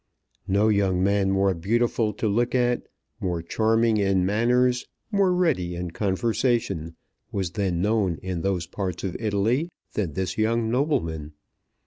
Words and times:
No 0.47 0.69
young 0.69 1.03
man 1.03 1.29
more 1.29 1.53
beautiful 1.53 2.11
to 2.13 2.27
look 2.27 2.55
at, 2.55 2.81
more 3.19 3.43
charming 3.43 3.97
in 3.97 4.25
manners, 4.25 4.87
more 5.11 5.31
ready 5.31 5.75
in 5.75 5.91
conversation, 5.91 6.95
was 7.31 7.51
then 7.51 7.83
known 7.83 8.17
in 8.23 8.41
those 8.41 8.65
parts 8.65 9.03
of 9.03 9.15
Italy 9.19 9.69
than 9.93 10.13
this 10.13 10.39
young 10.39 10.71
nobleman. 10.71 11.33